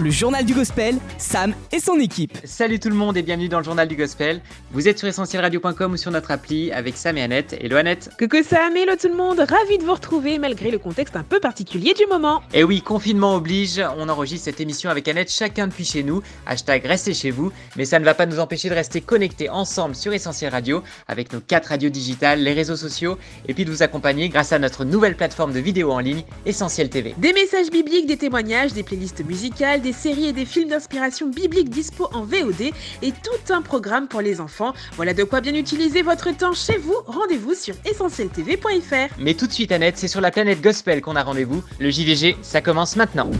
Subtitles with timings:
[0.00, 2.36] Le journal du gospel, Sam et son équipe.
[2.42, 4.40] Salut tout le monde et bienvenue dans le journal du gospel.
[4.72, 7.56] Vous êtes sur essentielradio.com ou sur notre appli avec Sam et Annette.
[7.60, 8.10] Hello Annette.
[8.18, 11.38] Coucou Sam, hello tout le monde, ravi de vous retrouver malgré le contexte un peu
[11.38, 12.42] particulier du moment.
[12.52, 16.22] Et oui, confinement oblige, on enregistre cette émission avec Annette chacun depuis chez nous.
[16.44, 19.94] Hashtag restez chez vous, mais ça ne va pas nous empêcher de rester connectés ensemble
[19.94, 23.16] sur Essentiel Radio avec nos quatre radios digitales, les réseaux sociaux
[23.46, 26.90] et puis de vous accompagner grâce à notre nouvelle plateforme de vidéo en ligne Essentiel
[26.90, 27.14] TV.
[27.18, 31.68] Des messages bibliques, des témoignages, des playlists musicales, des séries et des films d'inspiration biblique
[31.68, 34.72] dispo en VOD et tout un programme pour les enfants.
[34.96, 36.96] Voilà de quoi bien utiliser votre temps chez vous.
[37.06, 39.14] Rendez-vous sur essentieltv.fr.
[39.18, 41.62] Mais tout de suite Annette, c'est sur la planète gospel qu'on a rendez-vous.
[41.78, 43.30] Le JVG, ça commence maintenant.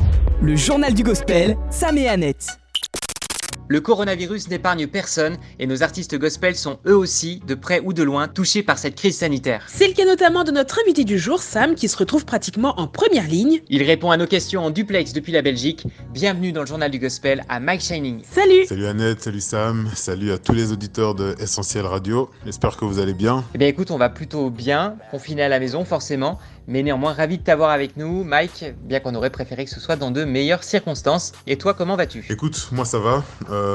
[0.43, 2.64] Le journal du gospel, Sam et Annette.
[3.67, 8.03] Le coronavirus n'épargne personne et nos artistes gospel sont eux aussi, de près ou de
[8.03, 9.65] loin, touchés par cette crise sanitaire.
[9.69, 12.87] C'est le cas notamment de notre invité du jour, Sam, qui se retrouve pratiquement en
[12.87, 13.63] première ligne.
[13.71, 15.87] Il répond à nos questions en duplex depuis la Belgique.
[16.13, 18.21] Bienvenue dans le journal du gospel à Mike Shining.
[18.31, 22.29] Salut Salut Annette, salut Sam, salut à tous les auditeurs de Essentiel Radio.
[22.45, 23.45] J'espère que vous allez bien.
[23.55, 27.39] Eh bien écoute, on va plutôt bien, confiné à la maison forcément, mais néanmoins ravi
[27.39, 30.65] de t'avoir avec nous, Mike, bien qu'on aurait préféré que ce soit dans de meilleures
[30.65, 31.33] circonstances.
[31.47, 32.27] Et toi, comment vas-tu?
[32.31, 33.25] Écoute, moi ça va,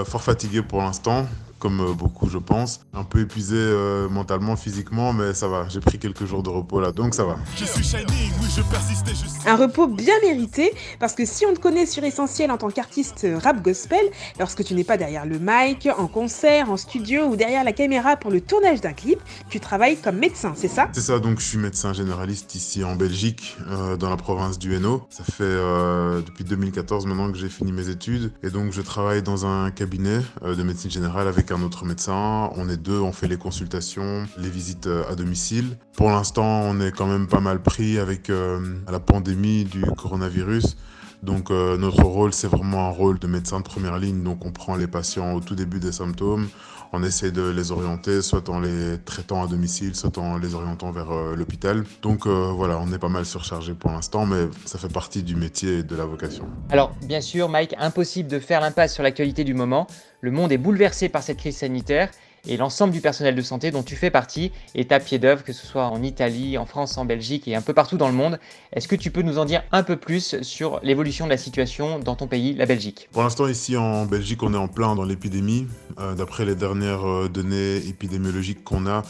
[0.05, 1.25] fort fatigué pour l'instant,
[1.59, 2.81] comme euh, beaucoup je pense.
[2.93, 5.67] Un peu épuisé euh, mentalement, physiquement, mais ça va.
[5.69, 7.37] J'ai pris quelques jours de repos là, donc ça va.
[7.55, 9.47] Je suis Shining, oui je persiste et je suis...
[9.47, 13.27] Un repos bien mérité, parce que si on te connaît sur Essentiel en tant qu'artiste
[13.43, 13.99] rap gospel,
[14.39, 18.15] lorsque tu n'es pas derrière le mic, en concert, en studio ou derrière la caméra
[18.15, 20.89] pour le tournage d'un clip, tu travailles comme médecin, c'est ça?
[20.93, 24.73] C'est ça, donc je suis médecin généraliste ici en Belgique, euh, dans la province du
[24.73, 25.07] Hainaut.
[25.09, 29.21] Ça fait euh, depuis 2014 maintenant que j'ai fini mes études, et donc je travaille
[29.21, 32.49] dans un cabinet euh, de médecine générale avec un autre médecin.
[32.55, 35.77] On est deux, on fait les consultations, les visites euh, à domicile.
[35.95, 40.77] Pour l'instant, on est quand même pas mal pris avec euh, la pandémie du coronavirus.
[41.23, 44.23] Donc euh, notre rôle, c'est vraiment un rôle de médecin de première ligne.
[44.23, 46.47] Donc on prend les patients au tout début des symptômes,
[46.93, 50.91] on essaie de les orienter, soit en les traitant à domicile, soit en les orientant
[50.91, 51.83] vers euh, l'hôpital.
[52.01, 55.35] Donc euh, voilà, on est pas mal surchargé pour l'instant, mais ça fait partie du
[55.35, 56.45] métier et de la vocation.
[56.69, 59.87] Alors, bien sûr, Mike, impossible de faire l'impasse sur l'actualité du moment.
[60.21, 62.09] Le monde est bouleversé par cette crise sanitaire
[62.47, 65.53] et l'ensemble du personnel de santé dont tu fais partie est à pied d'œuvre, que
[65.53, 68.39] ce soit en Italie, en France, en Belgique et un peu partout dans le monde.
[68.73, 71.99] Est-ce que tu peux nous en dire un peu plus sur l'évolution de la situation
[71.99, 73.09] dans ton pays, la Belgique?
[73.11, 75.67] Pour l'instant, ici en Belgique, on est en plein dans l'épidémie.
[75.99, 79.03] Euh, D'après les dernières euh, données épidémiologiques qu'on a,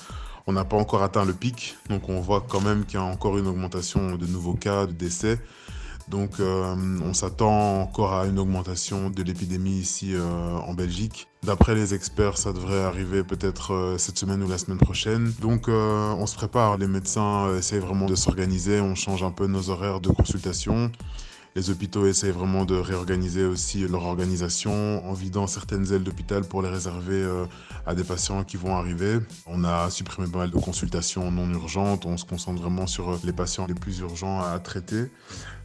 [0.48, 1.76] on n'a pas encore atteint le pic.
[1.90, 4.92] Donc on voit quand même qu'il y a encore une augmentation de nouveaux cas, de
[4.92, 5.40] décès.
[6.10, 6.76] Donc euh,
[7.06, 10.24] on s'attend encore à une augmentation de l'épidémie ici euh,
[10.58, 11.28] en Belgique.
[11.44, 15.32] D'après les experts, ça devrait arriver peut-être euh, cette semaine ou la semaine prochaine.
[15.40, 19.70] Donc on se prépare, les médecins essayent vraiment de s'organiser, on change un peu nos
[19.70, 20.92] horaires de consultation.
[21.56, 26.62] Les hôpitaux essayent vraiment de réorganiser aussi leur organisation en vidant certaines ailes d'hôpital pour
[26.62, 27.28] les réserver
[27.88, 29.18] à des patients qui vont arriver.
[29.48, 33.34] On a supprimé pas mal de consultations non urgentes, on se concentre vraiment sur les
[33.34, 35.10] patients les plus urgents à traiter.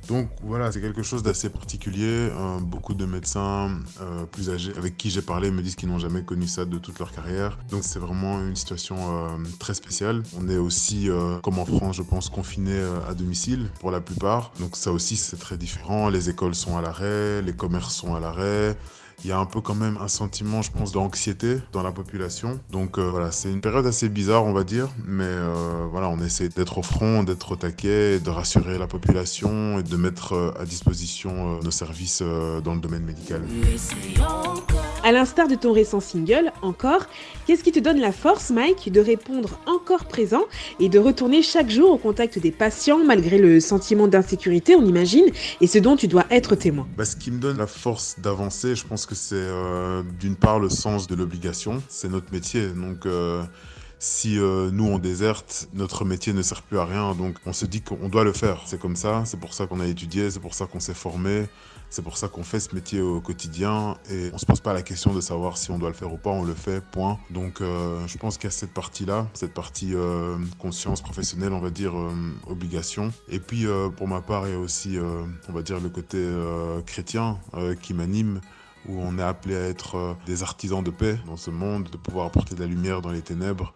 [0.08, 2.28] Donc voilà, c'est quelque chose d'assez particulier.
[2.30, 3.70] Euh, beaucoup de médecins
[4.00, 6.78] euh, plus âgés avec qui j'ai parlé me disent qu'ils n'ont jamais connu ça de
[6.78, 7.58] toute leur carrière.
[7.70, 10.22] Donc c'est vraiment une situation euh, très spéciale.
[10.38, 11.08] On est aussi,
[11.42, 14.52] comme en France, je pense, confinés euh, à domicile pour la plupart.
[14.60, 16.08] Donc ça aussi, c'est très différent.
[16.08, 18.76] Les écoles sont à l'arrêt, les commerces sont à l'arrêt.
[19.22, 22.60] Il y a un peu quand même un sentiment, je pense, d'anxiété dans la population.
[22.70, 24.88] Donc euh, voilà, c'est une période assez bizarre, on va dire.
[25.06, 29.78] Mais euh, voilà, on essaie d'être au front, d'être au taquet, de rassurer la population
[29.78, 33.42] et de mettre euh, à disposition nos services dans le domaine médical.
[35.06, 37.04] À l'instar de ton récent single, Encore,
[37.46, 40.44] qu'est-ce qui te donne la force, Mike, de répondre encore présent
[40.80, 45.26] et de retourner chaque jour au contact des patients malgré le sentiment d'insécurité, on imagine,
[45.60, 46.88] et ce dont tu dois être témoin?
[46.96, 50.58] Bah, ce qui me donne la force d'avancer, je pense que c'est euh, d'une part
[50.58, 51.82] le sens de l'obligation.
[51.90, 52.68] C'est notre métier.
[52.68, 53.42] Donc, euh,
[53.98, 57.14] si euh, nous on déserte, notre métier ne sert plus à rien.
[57.14, 58.62] Donc, on se dit qu'on doit le faire.
[58.66, 59.22] C'est comme ça.
[59.24, 60.30] C'est pour ça qu'on a étudié.
[60.30, 61.46] C'est pour ça qu'on s'est formé.
[61.90, 63.96] C'est pour ça qu'on fait ce métier au quotidien.
[64.10, 66.16] Et on se pose pas la question de savoir si on doit le faire ou
[66.16, 66.30] pas.
[66.30, 66.82] On le fait.
[66.92, 67.18] Point.
[67.30, 71.60] Donc, euh, je pense qu'il y a cette partie-là, cette partie euh, conscience professionnelle, on
[71.60, 71.94] va dire
[72.46, 73.12] obligation.
[73.28, 74.98] Et puis, pour ma part, il y a aussi,
[75.48, 76.18] on va dire, le côté
[76.86, 77.38] chrétien
[77.80, 78.40] qui m'anime
[78.88, 81.96] où on est appelé à être euh, des artisans de paix dans ce monde, de
[81.96, 83.72] pouvoir apporter de la lumière dans les ténèbres.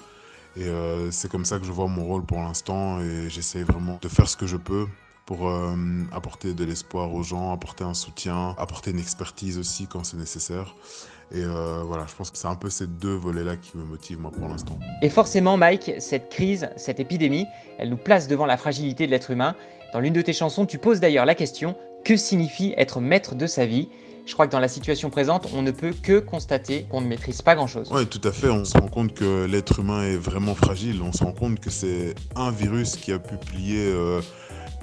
[0.56, 3.99] Et euh, c'est comme ça que je vois mon rôle pour l'instant et j'essaie vraiment
[4.00, 4.87] de faire ce que je peux
[5.25, 5.76] pour euh,
[6.10, 10.75] apporter de l'espoir aux gens, apporter un soutien, apporter une expertise aussi quand c'est nécessaire.
[11.31, 14.31] Et voilà, je pense que c'est un peu ces deux volets-là qui me motivent moi
[14.31, 14.78] pour l'instant.
[15.02, 17.44] Et forcément, Mike, cette crise, cette épidémie,
[17.76, 19.55] elle nous place devant la fragilité de l'être humain.
[19.93, 23.46] Dans l'une de tes chansons, tu poses d'ailleurs la question que signifie être maître de
[23.46, 23.90] sa vie?
[24.29, 27.41] Je crois que dans la situation présente, on ne peut que constater qu'on ne maîtrise
[27.41, 27.89] pas grand-chose.
[27.91, 28.51] Oui, tout à fait.
[28.51, 31.01] On se rend compte que l'être humain est vraiment fragile.
[31.03, 34.21] On se rend compte que c'est un virus qui a pu plier euh,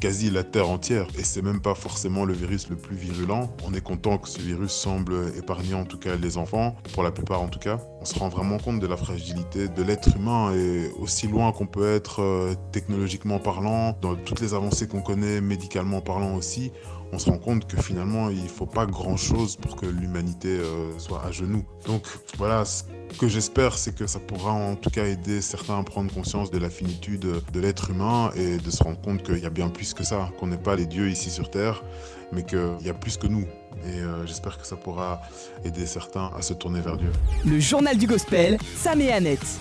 [0.01, 1.05] quasi la Terre entière.
[1.19, 3.51] Et c'est même pas forcément le virus le plus virulent.
[3.63, 7.11] On est content que ce virus semble épargner en tout cas les enfants, pour la
[7.11, 7.79] plupart en tout cas.
[8.01, 11.67] On se rend vraiment compte de la fragilité de l'être humain et aussi loin qu'on
[11.67, 16.71] peut être euh, technologiquement parlant, dans toutes les avancées qu'on connaît médicalement parlant aussi
[17.11, 20.97] on se rend compte que finalement, il ne faut pas grand-chose pour que l'humanité euh,
[20.97, 21.65] soit à genoux.
[21.85, 22.03] Donc
[22.37, 22.83] voilà, ce
[23.19, 26.57] que j'espère, c'est que ça pourra en tout cas aider certains à prendre conscience de
[26.57, 29.93] la finitude de l'être humain et de se rendre compte qu'il y a bien plus
[29.93, 31.83] que ça, qu'on n'est pas les dieux ici sur Terre,
[32.31, 33.45] mais qu'il y a plus que nous.
[33.85, 35.21] Et euh, j'espère que ça pourra
[35.63, 37.11] aider certains à se tourner vers Dieu.
[37.45, 39.59] Le journal du gospel, Sam et Annette.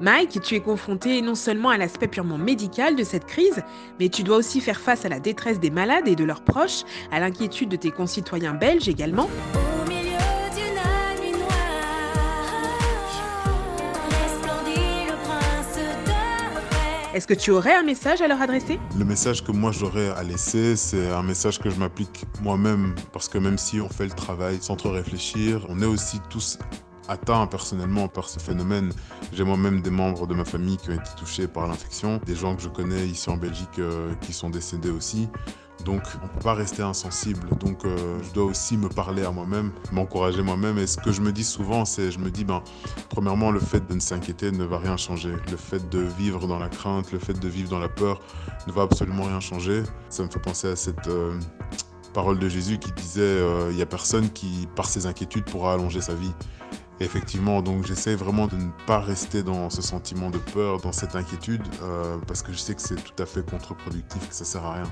[0.00, 3.62] Mike, tu es confronté non seulement à l'aspect purement médical de cette crise,
[3.98, 6.84] mais tu dois aussi faire face à la détresse des malades et de leurs proches,
[7.10, 9.28] à l'inquiétude de tes concitoyens belges également.
[17.12, 18.78] Est-ce que tu aurais un message à leur adresser?
[18.96, 23.28] Le message que moi j'aurais à laisser, c'est un message que je m'applique moi-même, parce
[23.28, 26.56] que même si on fait le travail sans trop réfléchir, on est aussi tous
[27.08, 28.92] atteint personnellement par ce phénomène.
[29.32, 32.54] J'ai moi-même des membres de ma famille qui ont été touchés par l'infection, des gens
[32.54, 35.28] que je connais ici en Belgique euh, qui sont décédés aussi.
[35.84, 37.48] Donc on ne peut pas rester insensible.
[37.60, 40.76] Donc euh, je dois aussi me parler à moi-même, m'encourager moi-même.
[40.78, 42.62] Et ce que je me dis souvent, c'est je me dis, ben,
[43.08, 45.32] premièrement, le fait de ne s'inquiéter ne va rien changer.
[45.50, 48.20] Le fait de vivre dans la crainte, le fait de vivre dans la peur
[48.66, 49.82] ne va absolument rien changer.
[50.10, 51.08] Ça me fait penser à cette...
[51.08, 51.38] Euh,
[52.14, 53.38] parole de Jésus qui disait
[53.68, 56.32] il n'y a personne qui, par ses inquiétudes, pourra allonger sa vie
[57.00, 61.14] effectivement, donc j'essaie vraiment de ne pas rester dans ce sentiment de peur, dans cette
[61.16, 64.64] inquiétude, euh, parce que je sais que c'est tout à fait contre-productif, que ça sert
[64.64, 64.90] à rien.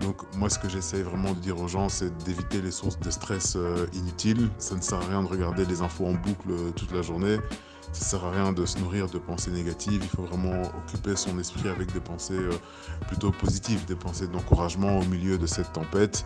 [0.00, 3.10] Donc moi, ce que j'essaie vraiment de dire aux gens, c'est d'éviter les sources de
[3.10, 4.48] stress euh, inutiles.
[4.58, 7.38] Ça ne sert à rien de regarder les infos en boucle euh, toute la journée.
[7.92, 10.00] Ça sert à rien de se nourrir de pensées négatives.
[10.02, 12.38] Il faut vraiment occuper son esprit avec des pensées
[13.06, 16.24] plutôt positives, des pensées d'encouragement au milieu de cette tempête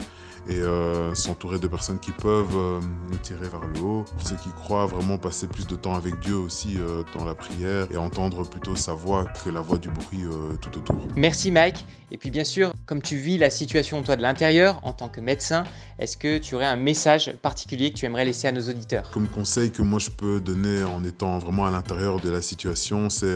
[0.49, 2.81] et euh, s'entourer de personnes qui peuvent euh,
[3.11, 4.05] nous tirer vers le haut.
[4.05, 7.35] Pour ceux qui croient, vraiment passer plus de temps avec Dieu aussi euh, dans la
[7.35, 10.25] prière et entendre plutôt sa voix que la voix du bruit
[10.61, 10.97] tout autour.
[11.17, 11.85] Merci Mike.
[12.13, 15.21] Et puis bien sûr, comme tu vis la situation toi de l'intérieur en tant que
[15.21, 15.65] médecin,
[15.99, 19.11] est-ce que tu aurais un message particulier que tu aimerais laisser à nos auditeurs?
[19.11, 23.09] Comme conseil que moi je peux donner en étant vraiment à l'intérieur de la situation,
[23.09, 23.35] c'est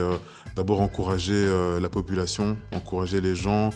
[0.56, 1.48] d'abord encourager
[1.80, 3.70] la population, encourager les gens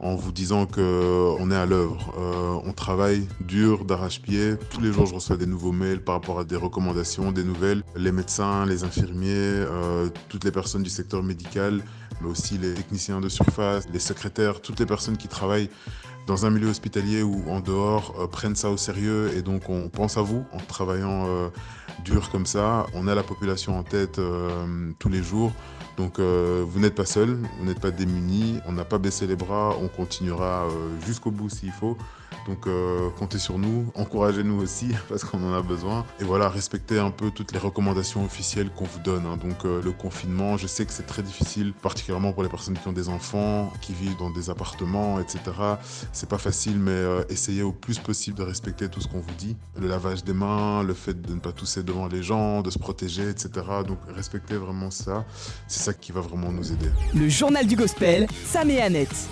[0.00, 2.14] en vous disant qu'on euh, est à l'œuvre.
[2.18, 4.54] Euh, on travaille dur, d'arrache-pied.
[4.70, 7.82] Tous les jours, je reçois des nouveaux mails par rapport à des recommandations, des nouvelles.
[7.96, 11.82] Les médecins, les infirmiers, euh, toutes les personnes du secteur médical,
[12.20, 15.70] mais aussi les techniciens de surface, les secrétaires, toutes les personnes qui travaillent
[16.26, 20.18] dans un milieu hospitalier ou en dehors prennent ça au sérieux et donc on pense
[20.18, 21.26] à vous en travaillant
[22.04, 22.86] dur comme ça.
[22.92, 24.20] On a la population en tête
[24.98, 25.52] tous les jours.
[25.98, 29.34] Donc euh, vous n'êtes pas seul, vous n'êtes pas démunis, on n'a pas baissé les
[29.34, 31.98] bras, on continuera euh, jusqu'au bout s'il faut.
[32.46, 36.04] Donc euh, comptez sur nous, encouragez-nous aussi parce qu'on en a besoin.
[36.20, 39.26] Et voilà, respectez un peu toutes les recommandations officielles qu'on vous donne.
[39.26, 39.36] Hein.
[39.36, 42.88] Donc euh, le confinement, je sais que c'est très difficile, particulièrement pour les personnes qui
[42.88, 45.40] ont des enfants, qui vivent dans des appartements, etc.
[46.12, 49.34] C'est pas facile, mais euh, essayez au plus possible de respecter tout ce qu'on vous
[49.38, 49.56] dit.
[49.78, 52.78] Le lavage des mains, le fait de ne pas tousser devant les gens, de se
[52.78, 53.50] protéger, etc.
[53.86, 55.24] Donc respectez vraiment ça.
[55.66, 56.90] C'est ça qui va vraiment nous aider.
[57.14, 59.28] Le journal du gospel, Sam et Annette.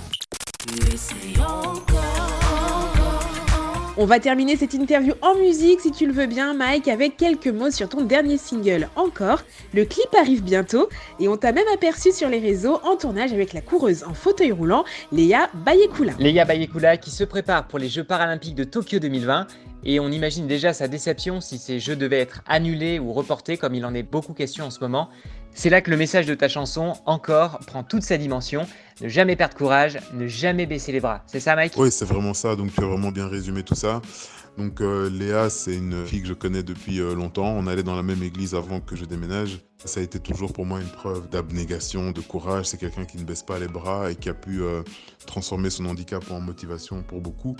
[3.98, 7.46] On va terminer cette interview en musique, si tu le veux bien, Mike, avec quelques
[7.46, 9.40] mots sur ton dernier single, Encore.
[9.72, 13.54] Le clip arrive bientôt et on t'a même aperçu sur les réseaux en tournage avec
[13.54, 16.12] la coureuse en fauteuil roulant, Léa Bayekula.
[16.18, 19.46] Léa Bayekula qui se prépare pour les Jeux paralympiques de Tokyo 2020
[19.88, 23.72] et on imagine déjà sa déception si ces Jeux devaient être annulés ou reportés comme
[23.74, 25.08] il en est beaucoup question en ce moment.
[25.54, 28.66] C'est là que le message de ta chanson, Encore, prend toute sa dimension.
[29.00, 31.22] Ne jamais perdre courage, ne jamais baisser les bras.
[31.26, 31.74] C'est ça, Mike?
[31.76, 32.56] Oui, c'est vraiment ça.
[32.56, 34.02] Donc, tu as vraiment bien résumé tout ça.
[34.58, 37.48] Donc euh, Léa, c'est une fille que je connais depuis euh, longtemps.
[37.48, 39.60] On allait dans la même église avant que je déménage.
[39.84, 42.66] Ça a été toujours pour moi une preuve d'abnégation, de courage.
[42.66, 44.82] C'est quelqu'un qui ne baisse pas les bras et qui a pu euh,
[45.26, 47.54] transformer son handicap en motivation pour beaucoup.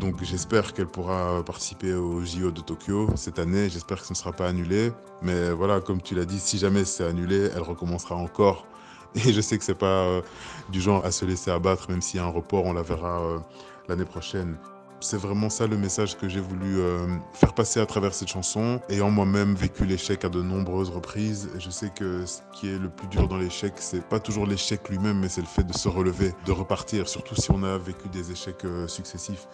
[0.00, 3.68] Donc j'espère qu'elle pourra participer au JO de Tokyo cette année.
[3.68, 4.90] J'espère que ce ne sera pas annulé.
[5.20, 8.66] Mais voilà, comme tu l'as dit, si jamais c'est annulé, elle recommencera encore.
[9.14, 10.22] Et je sais que c'est pas
[10.70, 13.44] du genre à se laisser abattre, même s'il y a un report, on la verra
[13.86, 14.56] l'année prochaine.
[15.02, 18.80] C'est vraiment ça le message que j'ai voulu euh, faire passer à travers cette chanson.
[18.88, 22.88] Ayant moi-même vécu l'échec à de nombreuses reprises, je sais que ce qui est le
[22.88, 25.88] plus dur dans l'échec, c'est pas toujours l'échec lui-même, mais c'est le fait de se
[25.88, 29.48] relever, de repartir, surtout si on a vécu des échecs euh, successifs.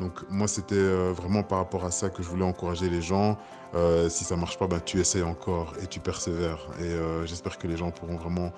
[0.00, 3.36] Donc moi, c'était euh, vraiment par rapport à ça que je voulais encourager les gens.
[4.08, 6.66] Si ça marche pas, bah, tu essayes encore et tu persévères.
[6.80, 8.50] Et j'espère que les gens pourront vraiment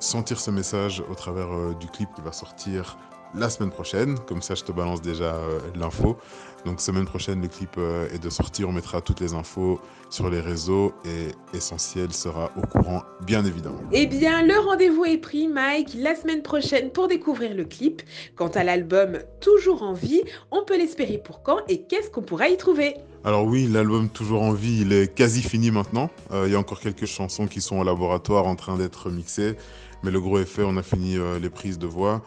[0.00, 2.98] sentir ce message au travers du clip qui va sortir
[3.36, 4.18] la semaine prochaine.
[4.26, 6.16] Comme ça, je te balance déjà euh, l'info.
[6.64, 8.68] Donc semaine prochaine, le clip euh, est de sortir.
[8.68, 13.80] On mettra toutes les infos sur les réseaux et Essentiel sera au courant, bien évidemment.
[13.92, 18.02] Eh bien, le rendez-vous est pris, Mike, la semaine prochaine pour découvrir le clip.
[18.34, 22.48] Quant à l'album Toujours en vie, on peut l'espérer pour quand et qu'est-ce qu'on pourra
[22.48, 22.96] y trouver?
[23.24, 26.10] Alors oui, l'album Toujours en vie, il est quasi fini maintenant.
[26.32, 29.56] Euh, il y a encore quelques chansons qui sont au laboratoire en train d'être mixées.
[30.02, 32.22] Mais le gros fait, on a fini les prises de voix.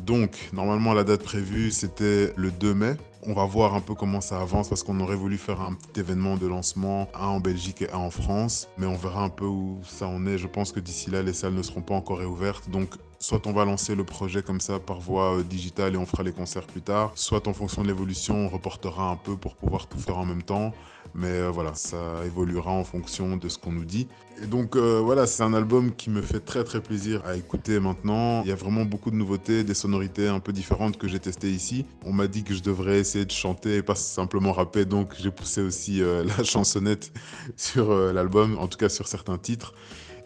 [0.00, 2.96] Donc, normalement, la date prévue, c'était le 2 mai.
[3.26, 6.00] On va voir un peu comment ça avance parce qu'on aurait voulu faire un petit
[6.00, 8.68] événement de lancement, un en Belgique et un en France.
[8.76, 10.36] Mais on verra un peu où ça en est.
[10.36, 12.68] Je pense que d'ici là, les salles ne seront pas encore réouvertes.
[12.68, 12.90] Donc,
[13.24, 16.22] soit on va lancer le projet comme ça par voie euh, digitale et on fera
[16.22, 19.86] les concerts plus tard, soit en fonction de l'évolution, on reportera un peu pour pouvoir
[19.86, 20.72] tout faire en même temps.
[21.14, 24.08] Mais euh, voilà, ça évoluera en fonction de ce qu'on nous dit.
[24.42, 27.78] Et donc euh, voilà, c'est un album qui me fait très très plaisir à écouter
[27.78, 28.42] maintenant.
[28.42, 31.50] Il y a vraiment beaucoup de nouveautés, des sonorités un peu différentes que j'ai testées
[31.50, 31.86] ici.
[32.04, 35.30] On m'a dit que je devrais essayer de chanter et pas simplement rapper, donc j'ai
[35.30, 37.12] poussé aussi euh, la chansonnette
[37.56, 39.74] sur euh, l'album, en tout cas sur certains titres.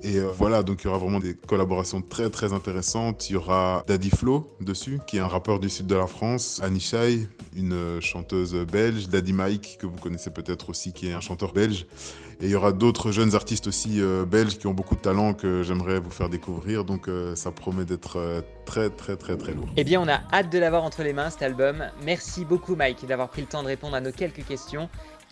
[0.03, 3.29] Et euh, voilà, donc il y aura vraiment des collaborations très très intéressantes.
[3.31, 6.61] Il y aura Daddy Flo dessus, qui est un rappeur du sud de la France,
[6.63, 11.13] Annie Shai, une euh, chanteuse belge, Daddy Mike, que vous connaissez peut-être aussi, qui est
[11.13, 11.87] un chanteur belge.
[12.41, 15.35] Et il y aura d'autres jeunes artistes aussi euh, belges qui ont beaucoup de talent
[15.35, 16.85] que j'aimerais vous faire découvrir.
[16.85, 19.69] Donc ça promet d'être très très très très lourd.
[19.77, 21.85] Eh bien, on a hâte de l'avoir entre les mains cet album.
[22.05, 24.89] Merci beaucoup, Mike, d'avoir pris le temps de répondre à nos quelques questions.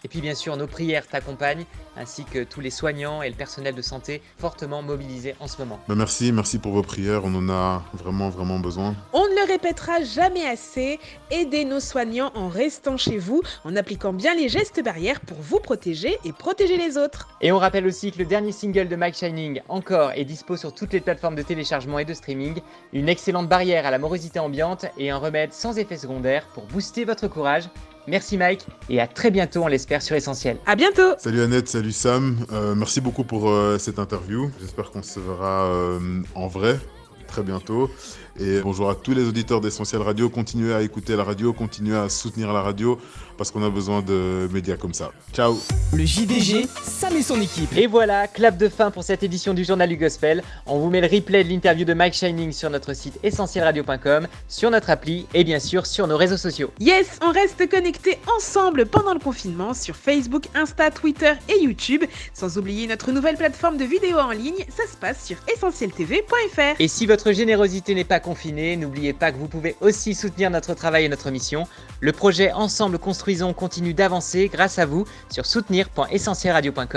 [0.07, 1.65] Et puis, bien sûr, nos prières t'accompagnent,
[1.97, 5.81] ainsi que tous les soignants et le personnel de santé fortement mobilisés en ce moment.
[5.89, 7.25] Mais merci, merci pour vos prières.
[7.25, 8.95] On en a vraiment vraiment besoin.
[9.13, 11.01] On ne le répétera jamais assez.
[11.33, 15.59] Aidez nos soignants en restant chez vous, en appliquant bien les gestes barrières pour vous
[15.59, 17.27] protéger et protéger les autres.
[17.41, 20.73] Et on rappelle aussi que le dernier single de Mike Shining, encore, est dispo sur
[20.73, 22.61] toutes les plateformes de téléchargement et de streaming.
[22.93, 27.05] Une excellente barrière à la morosité ambiante et un remède sans effet secondaire pour booster
[27.05, 27.65] votre courage.
[28.09, 30.59] Merci Mike et à très bientôt, on l'espère, sur Essentiel.
[30.67, 32.39] À bientôt Salut Annette, salut Sam.
[32.53, 34.51] Euh, merci beaucoup pour euh, cette interview.
[34.61, 36.79] J'espère qu'on se verra euh, en vrai
[37.27, 37.91] très bientôt.
[38.39, 40.31] Et bonjour à tous les auditeurs d'Essentiel Radio.
[40.31, 42.99] Continuez à écouter la radio, continuez à soutenir la radio
[43.37, 45.11] parce qu'on a besoin de médias comme ça.
[45.33, 45.59] Ciao
[45.93, 46.67] Le JDG,
[47.07, 47.77] Sam et son équipe.
[47.77, 50.43] Et voilà, clap de fin pour cette édition du Journal du Gospel.
[50.67, 54.71] On vous met le replay de l'interview de Mike Shining sur notre site essentielradio.com, sur
[54.71, 56.71] notre appli et bien sûr sur nos réseaux sociaux.
[56.81, 62.05] Yes, on reste connectés ensemble pendant le confinement sur Facebook, Insta, Twitter et YouTube.
[62.35, 66.81] Sans oublier notre nouvelle plateforme de vidéos en ligne, ça se passe sur essentieltv.fr.
[66.81, 70.75] Et si votre générosité n'est pas confinée, n'oubliez pas que vous pouvez aussi soutenir notre
[70.75, 71.69] travail et notre mission.
[72.01, 76.96] Le projet Ensemble Construisons continue d'avancer grâce à vous sur soutenir.essentielradio.com.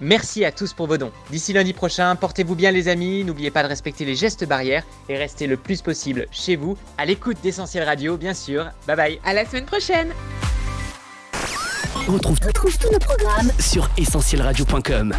[0.00, 1.12] Merci à tous pour vos dons.
[1.30, 5.16] D'ici lundi prochain, portez-vous bien les amis, n'oubliez pas de respecter les gestes barrières et
[5.16, 8.70] restez le plus possible chez vous, à l'écoute d'Essentiel Radio bien sûr.
[8.86, 10.12] Bye bye À la semaine prochaine
[12.08, 15.14] On retrouve Retrouve tous nos programmes sur essentielradio.com.